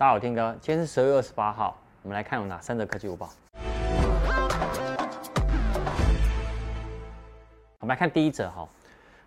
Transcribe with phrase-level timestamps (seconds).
[0.00, 3.28] 大家好，天哥，今天是十二月二十八号，我们来看有哪三则科技午报。
[7.78, 8.66] 我们来看第一则哈，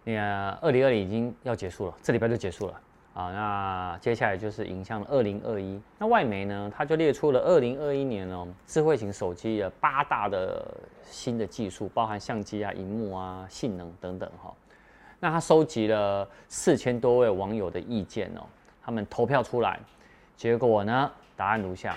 [0.04, 0.20] 那个
[0.64, 2.82] 二零二零已经要结束了，这礼拜就结束了
[3.14, 3.32] 啊。
[3.32, 5.80] 那接下来就是迎向二零二一。
[6.00, 10.66] 那外媒呢，它就列出了二零二一年哦，智慧型手机的八大的
[11.04, 14.52] 新的技术，包含相机啊、荧幕啊、性能等等哈。
[15.20, 18.42] 那他收集了四千多位网友的意见哦，
[18.84, 19.80] 他们投票出来，
[20.36, 21.96] 结果呢，答案如下：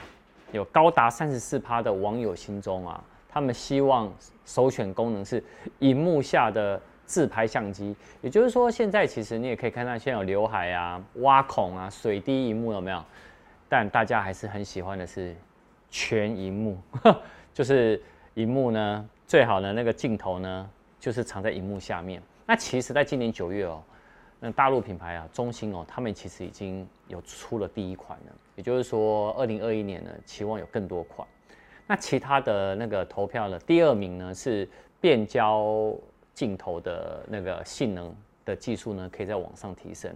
[0.53, 4.13] 有高达三十四趴的网友心中啊，他们希望
[4.45, 5.43] 首选功能是
[5.81, 7.95] 荧幕下的自拍相机。
[8.23, 13.03] 也就是说，现在其实你也可以看到，现在有刘海啊、挖孔啊、水滴荧幕有没有？
[13.69, 15.35] 但大家还是很喜欢的是
[15.91, 16.79] 全荧幕，
[17.53, 18.01] 就是
[18.35, 22.23] 荧幕呢，最好的那个镜头呢，就是藏在荧幕下面。
[22.47, 23.83] 那其实，在今年九月哦，
[24.39, 28.33] 那大陆品牌啊，中兴哦，他们其实已经有出了第一款了。
[28.55, 31.27] 也就是说，二零二一年呢，期望有更多款。
[31.87, 34.69] 那其他的那个投票呢，第二名呢是
[35.01, 35.95] 变焦
[36.35, 40.15] 镜头的那个性能的技术呢，可以再往上提升。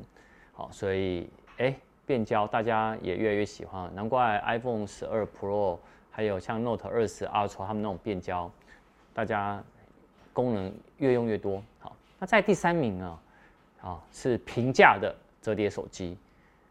[0.52, 5.78] 好，所以哎，变焦大家也越来越喜欢，难怪 iPhone 十二 Pro
[6.10, 8.50] 还有像 Note 二十 Ultra 他们那种变焦，
[9.14, 9.62] 大家
[10.32, 11.62] 功能越用越多。
[11.78, 11.96] 好。
[12.18, 13.18] 那在第三名呢，
[13.82, 16.16] 啊，是平价的折叠手机，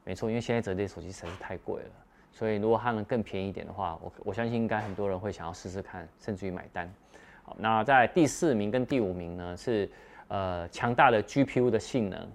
[0.03, 1.89] 没错，因为现在折叠手机实在是太贵了，
[2.31, 6.91] 所以如果它能更便宜一点的话，我我相信应该很多人会想要试试看，甚至于买单。
[7.43, 9.89] 好，那在第四名跟第五名呢是
[10.27, 12.27] 呃强大的 GPU 的性能，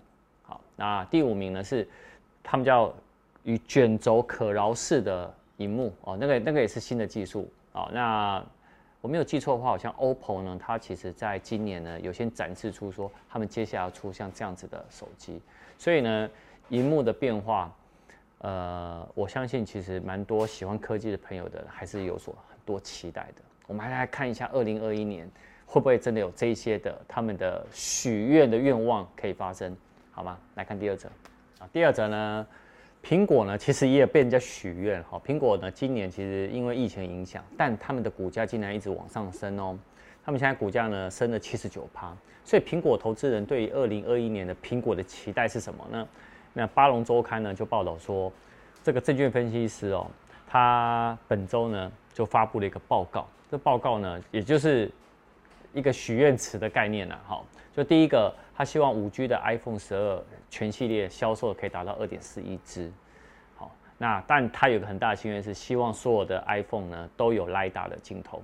[0.43, 1.89] 好，那第五名呢是
[2.43, 2.93] 他们叫
[3.45, 8.45] 与卷轴可挠式的荧幕哦，那个那个也是新的技术，好，那。
[9.05, 15.43] 我没有记错的话，好像 OPPO 呢，它其实在今年呢有先展示出说，他们接下来要出像这样子的手机，
[15.77, 16.31] 所以呢，
[16.71, 17.71] 荧幕的变化，
[18.39, 23.43] 呃，我相信其实蛮多喜欢科技的朋友的还是有所很多期待的。
[23.67, 25.31] 我们还来看一下二零二一年
[25.67, 29.77] 会不会真的有这些的他们的许愿的愿望可以发生，
[30.13, 30.39] 好吗？
[30.55, 31.11] 来看第二则
[31.59, 32.47] 啊，第二则呢。
[33.05, 35.21] 苹果呢，其实也有被人家许愿哈。
[35.27, 39.79] 苹果呢，今年其实因为疫情影响，但他们的股价竟然一直往上升哦。
[40.25, 46.09] 他们现在股价呢升了七十九趴，所以苹果投资人对于二零二一年的苹果的期待是什么呢？
[46.55, 48.33] 那巴龙周刊呢就报道说，
[48.83, 50.07] 这个证券分析师哦，
[50.47, 54.91] 他本周呢就发布了一个报告，这报告呢也就是
[55.75, 57.43] 一个许愿池的概念呐，哈。
[57.77, 62.89] 就第一个，他希望五 G 的 iPhone 十二全系列销售可以达到二点四亿支，
[63.57, 68.41] 好，那但他有个很大的心愿是希望所有的 iPhone 呢都有 LiDAR 的镜头，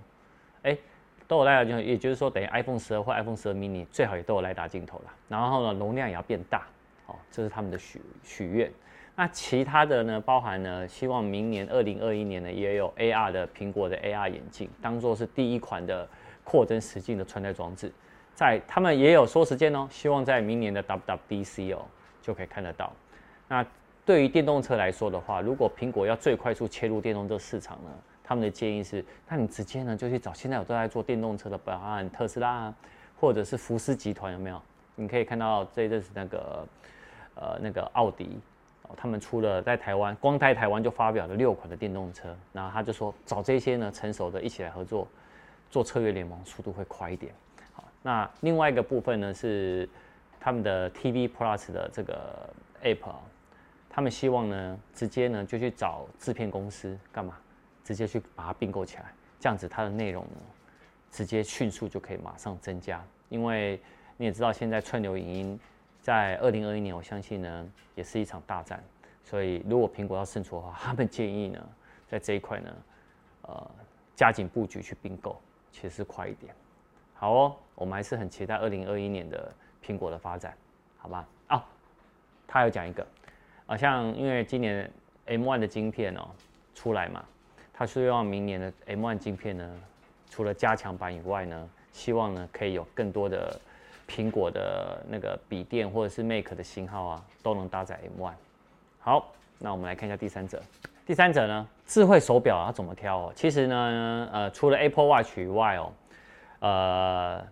[0.63, 0.77] 哎，
[1.29, 6.67] 都有 LiDAR 镜头，也就是说等于 iPhone 十二或 iPhone 十二 mini 最好也都有 LiDAR 镜头了，然后呢容量也要变大，
[7.07, 8.69] 好，这是他们的许许愿。
[9.15, 16.09] 那其他的呢，包含呢希望明年二零二一年呢也有 AR 的苹果的 AR 眼镜，当做是第一款的
[16.45, 17.93] 扩增实境的穿戴装置。
[18.35, 21.85] 在他们也有说时间哦，希望在明年的 WWDC 哦
[22.23, 22.93] 就可以看得到。
[23.49, 23.65] 那
[24.05, 27.91] 对于电动车来说的话，如果苹果要最快速切入电动车市场呢，
[28.25, 32.73] 他们的建议是，那你直接呢就去找现在有都在做电动车的，包含特斯拉
[33.21, 34.61] 或者是福斯集团有没有？
[34.97, 36.67] 你可以看到这一阵子那个
[37.35, 38.39] 呃那个奥迪，
[38.97, 45.07] 他们出了在台湾，光在台湾就发表了六款的电动车，然后他就说找这些呢成熟的一起来合作，
[45.71, 47.33] 做策略联盟，速度会快一点。
[47.73, 49.89] 好那另外一个部分呢是
[50.39, 52.49] 他们的 TV Plus 的这个
[52.83, 53.15] App，
[53.89, 57.39] 他们希望呢直接呢就去找制片公司干嘛？
[57.85, 60.37] 直接去把它并购起来，这样子它的内容呢
[61.11, 63.03] 直接迅速就可以马上增加。
[63.29, 63.81] 因为
[64.17, 65.61] 你也知道现在串流影音
[66.01, 68.83] 在二零二一年，我相信呢也是一场大战。
[69.25, 71.69] 所以如果苹果要胜出的话，他们建议呢
[72.09, 72.77] 在这一块呢
[73.43, 73.71] 呃
[74.17, 75.41] 加紧布局去并购，
[75.73, 76.55] 其实快一点。
[77.15, 79.53] 好哦，我们还是很期待二零二一年的
[79.85, 80.57] 苹果的发展，
[80.99, 81.29] 好吧？
[81.51, 81.63] 哦，
[82.47, 83.07] 他有讲一个，
[83.67, 84.91] 啊，像因为今年
[85.27, 86.29] M1 的晶片哦
[86.75, 87.25] 出来嘛，
[87.73, 89.81] 他希望明年的 M1 晶片呢，
[90.31, 93.61] 除了加强版以外呢，希望呢可以有更多的
[94.09, 98.33] 苹果的那个笔电或者是 Mac 的型号啊，都能搭载 M1。
[98.99, 100.63] 好，那我们来看一下第三者，
[101.11, 103.33] 第三者呢，智慧手表它怎么挑哦？
[103.35, 105.93] 其实呢，呃，除了 Apple Watch 以外哦。
[106.61, 107.45] 呃，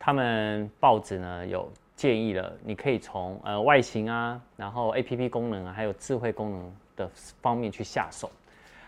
[0.00, 7.08] 他们报纸呢有建议了，你可以从呃外形啊，然后 APP 功能啊，还有智慧功能的
[7.40, 8.28] 方面去下手。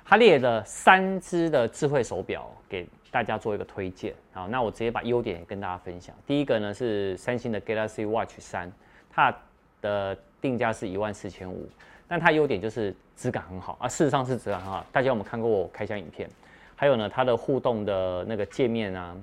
[0.05, 4.13] 他列了三支的智慧手表给大家做一个推荐。
[4.33, 6.13] 好，那我直接把优点跟大家分享。
[6.27, 8.73] 第一个呢是三星的 Galaxy Watch 3，
[9.09, 9.33] 它
[9.81, 11.69] 的定价是一万四千五，
[12.09, 14.85] 但它优点就是质感很好啊，事实上是质感很好。
[14.91, 16.29] 大家有没有看过我开箱影片？
[16.75, 19.15] 还有呢，它的互动的那个界面啊，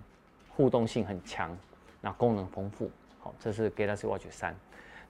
[0.49, 1.55] 互动性很强，
[2.01, 2.89] 那功能丰富。
[3.19, 4.55] 好，这是 Galaxy Watch 三。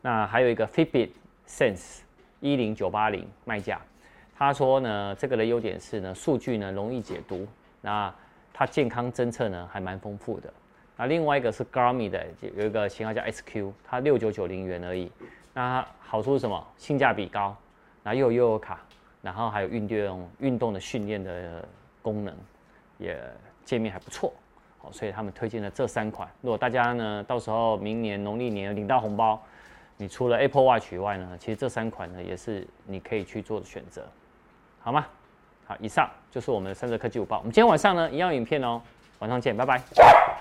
[0.02, 1.10] 那还有一个 Fitbit
[1.48, 2.00] Sense
[2.40, 3.82] 一零九八零卖价，
[4.38, 7.46] 他说呢，这个的优点是呢，数据呢容易解读，
[7.82, 8.14] 那
[8.54, 10.52] 它健康侦测呢还蛮丰富的。
[10.96, 12.26] 那另外一个是 Garmin 的，
[12.56, 15.12] 有一个型号叫 SQ，它六九九零元而已。
[15.58, 16.64] 那好处是什么？
[16.78, 17.56] 性价比高，
[18.04, 18.80] 然后又有悠卡，
[19.24, 21.68] 然后还有运动运动的训练的
[22.00, 22.32] 功能，
[23.00, 23.20] 也
[23.66, 24.32] 界面还不错。
[24.78, 26.30] 好，所以他们推荐了这三款。
[26.44, 29.42] 如果大家呢到时候明年农历年领到红包，
[29.98, 34.06] 你除了 Apple Watch 以外呢，其实这三款呢也是你可以去做的选择，
[34.80, 35.08] 好吗？
[35.66, 37.40] 好，以上就是我们的三则科技午报。
[37.40, 38.80] 我们今天晚上呢一样影片哦，
[39.18, 39.82] 晚上见，拜拜。